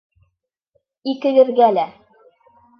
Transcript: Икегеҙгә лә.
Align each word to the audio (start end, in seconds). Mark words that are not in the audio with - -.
Икегеҙгә 1.15 1.71
лә. 1.77 1.87